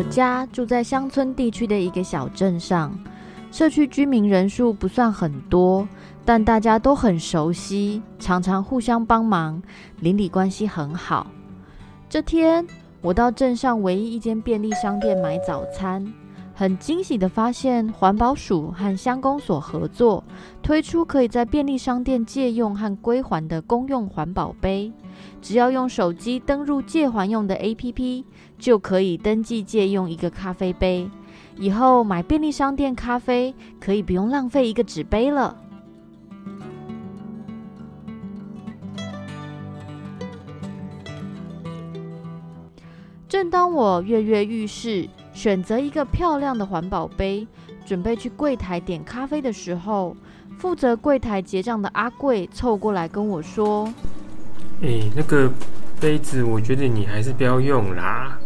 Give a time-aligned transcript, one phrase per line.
[0.00, 2.90] 我家住在乡村地区的一个小镇上，
[3.52, 5.86] 社区居民人数不算很多，
[6.24, 9.62] 但大家都很熟悉，常常互相帮忙，
[9.98, 11.26] 邻里关系很好。
[12.08, 12.66] 这天，
[13.02, 16.10] 我到镇上唯一一间便利商店买早餐，
[16.60, 20.22] 很惊喜的发现环保署和乡公所合作，
[20.62, 24.92] 推出可以在便利商店借用和归还的公用环保杯。
[25.40, 28.24] 只要用手机登入借还用的 APP，
[28.58, 31.08] 就可以登记借用一个咖啡杯。
[31.56, 35.56] 以后买便利商店咖啡可以不用浪费一个纸杯了。
[43.26, 47.46] 正当我跃跃欲试，选择一个漂亮的环保杯，
[47.84, 50.16] 准备去柜台点咖啡的时候，
[50.58, 53.86] 负责柜台结账的阿贵凑过来跟我说。
[54.82, 55.50] 哎、欸，那个
[56.00, 58.38] 杯子，我觉得你还是不要用啦。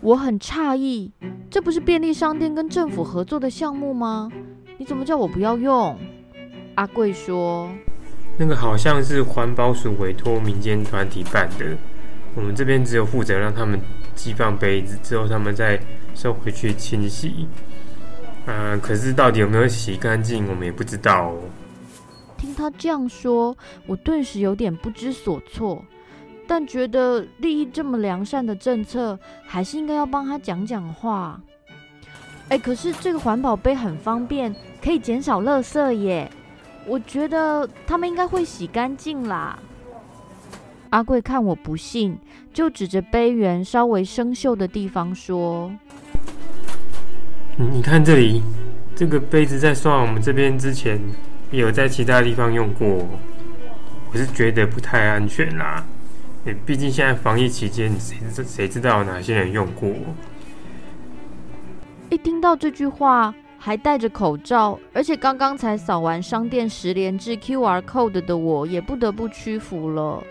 [0.00, 1.10] 我很诧异，
[1.50, 4.30] 这不是便利商店跟政府合作的项目吗？
[4.76, 5.96] 你怎么叫我不要用？
[6.74, 7.70] 阿贵说，
[8.36, 11.64] 那个好像是环保署委托民间团体办的，
[12.34, 13.80] 我们这边只有负责让他们
[14.16, 15.80] 寄放杯子，之后他们再
[16.14, 17.46] 收回去清洗。
[18.46, 21.40] 啊，可是到底有没有洗干净，我们也不知道哦。
[22.36, 25.82] 听他这样说，我顿时有点不知所措，
[26.46, 31.40] 但觉得利益这么良善的政策，还是应该要帮他讲讲话。
[32.50, 36.30] 哎，可是这个环保杯很方便，可以减少垃圾耶。
[36.86, 39.58] 我觉得他们应该会洗干净啦。
[40.94, 42.16] 阿贵看我不信，
[42.52, 45.72] 就指着杯缘稍微生锈的地方说
[47.58, 48.40] ：“你你看这里，
[48.94, 51.00] 这个杯子在刷我们这边之前。”
[51.50, 53.08] 有在其他地方用过，
[54.12, 55.84] 我是觉得不太安全啦。
[56.64, 59.90] 毕竟现在防疫期间，谁知谁知道哪些人用过？
[62.10, 70.22] 一听到这句话，还戴着口罩，而且刚刚才扫完商店十连制 QR code 的我，也不得不屈服了。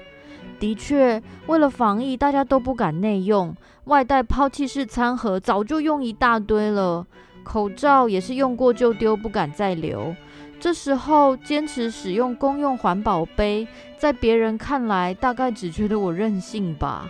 [0.64, 3.54] 的确，为了防疫，大家都不敢内用，
[3.84, 7.06] 外带抛弃式餐盒早就用一大堆了，
[7.44, 10.16] 口罩也是用过就丢，不敢再留。
[10.62, 17.10] 这时候坚持使用公用环保杯，在别人看来，大概只觉得我任性吧。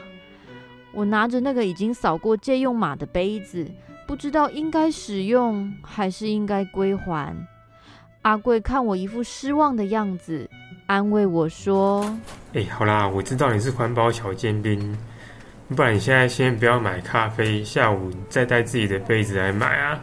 [0.91, 3.69] 我拿着那个已经扫过借用码的杯子，
[4.07, 7.37] 不知道应该使用还是应该归还。
[8.23, 10.49] 阿贵看我一副失望的样子，
[10.93, 12.05] 安慰我说
[12.53, 14.95] ：“哎，好啦，我知道你是环保小尖兵，
[15.69, 19.99] 不然你现在先不要买咖啡，下午再带自己的杯子来买啊。”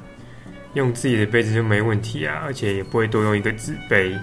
[0.74, 4.16] 用自己的杯子就没问题啊，而且也不会多用一个纸杯。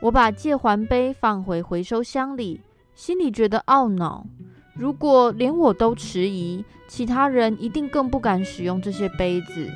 [0.00, 2.60] 我把借还杯放回回收箱里，
[2.94, 4.26] 心里觉得懊恼。
[4.74, 9.70] 如果连我都迟疑，其他人一定更不敢使用这些杯子。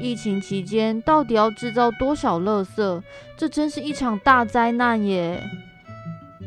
[0.00, 3.02] 疫情期间，到底要制造多少垃圾？
[3.36, 5.42] 这真是一场大灾难耶！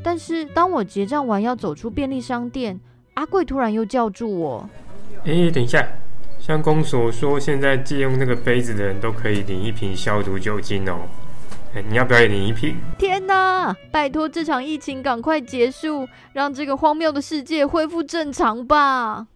[0.03, 2.79] 但是当我结账完要走出便利商店，
[3.13, 4.69] 阿贵突然又叫住我。
[5.25, 5.87] 哎，等一下，
[6.39, 10.99] 相公所说现在借用那个杯子的人都可以领一瓶消毒酒精哦。
[11.75, 12.75] 哎，你要不要也领一瓶？
[12.99, 13.75] 天哪！
[13.91, 19.27] 拜托，这场疫情赶快结束，让这个荒谬的世界恢复正常吧。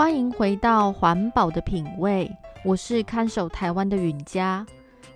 [0.00, 4.66] 欢迎回到环保的品味，我是看守台湾的允嘉。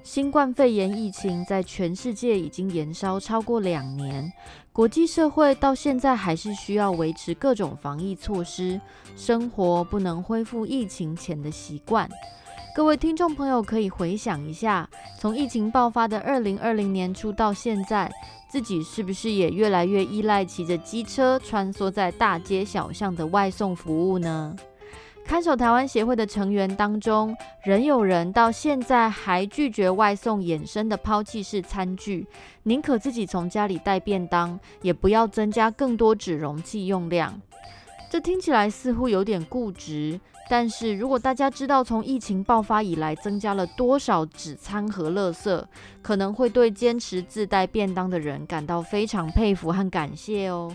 [0.03, 4.31] 新冠肺炎疫情在全世界已经延烧超过两年，
[4.75, 8.79] 国际社会到现在还是需要维持各种防疫措施，
[9.17, 12.07] 生活不能恢复疫情前的习惯。
[12.77, 14.87] 各位听众朋友可以回想一下，
[15.19, 18.13] 从疫情爆发的二零二零年初到现在，
[18.51, 24.55] 自己是不是也越来越依赖骑着机车穿梭在大街小巷的外送服务呢？
[25.27, 27.35] 看守台湾协会的成员当中，
[27.65, 32.27] 仍有人到现在还拒绝外送衍生的抛弃式餐具，
[32.65, 37.41] 宁可自己从家里带便当，也不要增加更多纸容器用量。
[38.11, 45.65] 这听起来似乎有点固执，但是如果大家知道从疫情爆发以来增加了多少纸餐盒垃圾，
[46.03, 50.73] 可能会对坚持自带便当的人感到非常佩服和感谢哦。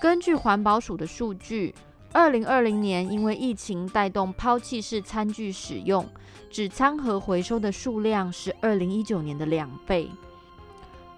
[0.00, 1.74] 根据环保署的数据。
[2.12, 6.06] 二零二零年，因为疫情带动抛弃式餐具使用，
[6.50, 10.10] 纸餐盒回收的数量是二零一九年的两倍。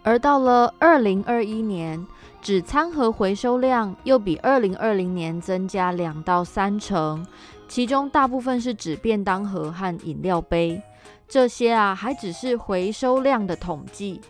[0.02, 2.06] 而到了二零二一年，
[2.40, 7.24] 纸餐盒回收量又比二零二零年增加两到三成，
[7.68, 10.82] 其中大部分是纸便当盒和饮料杯。
[11.28, 14.20] 这些啊，还只是回收量的统计。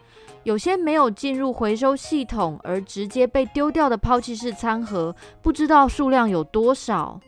[0.42, 7.20] 有些没有进入回收系统而直接被丢掉的抛弃式餐盒，不知道数量有多少。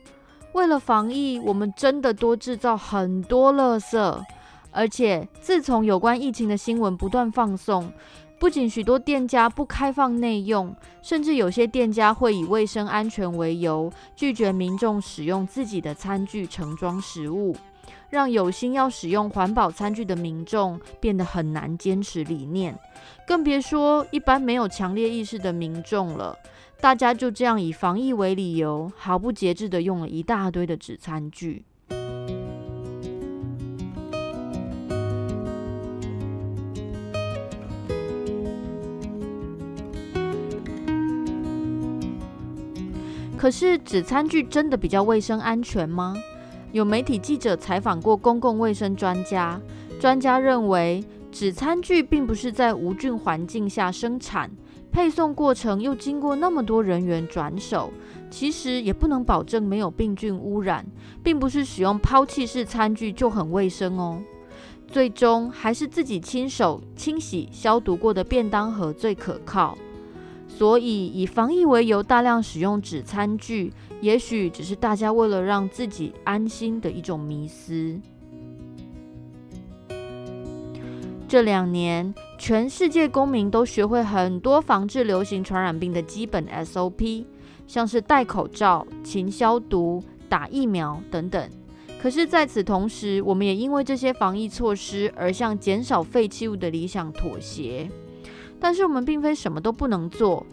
[0.53, 4.23] 为了防疫，我们真的多制造很多垃圾。
[4.71, 7.93] 而且，自从有关疫情的新闻不断放送，
[8.39, 17.55] 不仅许多店家不开放内用，甚至有些店家会以卫生安全为由，拒绝民众使用自己的餐具盛装食物。
[18.11, 22.79] 让有心要使用环保餐具的民众变得很难坚持理念，
[23.27, 26.37] 更别说一般没有强烈意识的民众了。
[26.81, 31.65] 大家就这样以防疫为理由，毫不节制地用了一大堆的纸餐具。
[43.39, 46.15] 可是纸餐具真的比较卫生安全吗？
[46.73, 49.61] 有媒体记者采访过公共卫生专家，
[50.01, 54.51] 专家认为纸餐具并不是在无菌环境下生产，
[54.91, 57.93] 配送过程又经过那么多人员转手，
[58.31, 60.87] 其实也不能保证没有病菌污染，
[61.23, 64.23] 并不是使用抛弃式餐具就很卫生哦。
[64.89, 69.77] 最终还是自己亲手清洗消毒过的便当盒最可靠。
[70.55, 77.99] 所以，以防疫为由大量使用纸餐具，也许只是大家为了让自己安心的一种迷思。
[81.27, 87.25] 这两年，全世界公民都学会很多防治流行传染病的基本 SOP，
[87.67, 91.51] 像是戴口罩、勤消毒、打疫苗等等。
[92.01, 97.89] 可是，在此同时，我们也因为这些防疫措施而向减少废弃物的理想妥协。
[98.63, 100.47] 但是我们并非什么都不能做，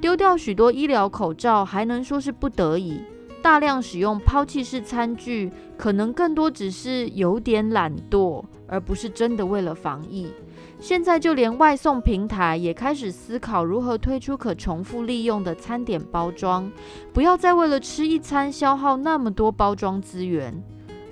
[0.00, 3.00] 丢掉许多医疗口罩还能说是不得已，
[3.40, 10.32] 大量使用抛弃式餐具可能更多只是有点懒惰，而不是真的为了防疫。
[10.80, 16.68] 现在就连外送平台也开始思考如何推出可重复利用的餐点包装，
[17.12, 20.60] 不要再为了吃一餐消耗那么多包装资源。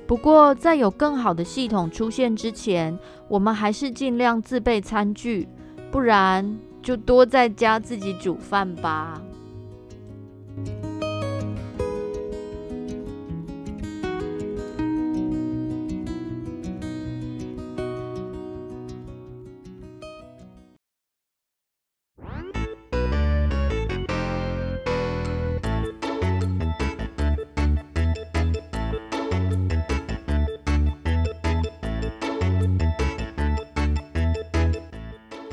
[0.09, 2.99] 不过在有更好的系统出现之前，
[3.29, 5.47] 我们还是尽量自备餐具。
[5.91, 9.21] 不然就多在家自己煮饭吧。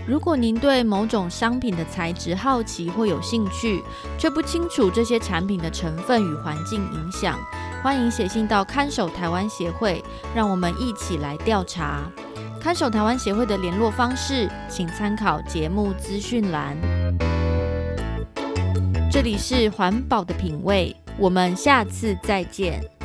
[0.08, 3.84] 如果您对某种商品的材质好奇或有兴趣，
[4.18, 7.38] 却不清楚这些产品的成分与环境影响，
[7.84, 10.02] 欢迎写信到看守台湾协会，
[10.34, 12.10] 让我们一起来调查。
[12.62, 16.78] 看守台湾协会的联络方式，请参考节目资讯栏。
[19.12, 22.97] 这里是环保的品味，我们下次再见。